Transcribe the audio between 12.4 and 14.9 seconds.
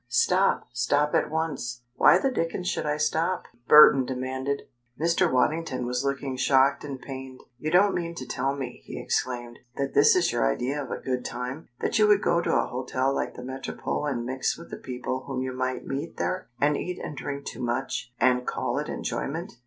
to a hotel like the Metropole and mix with the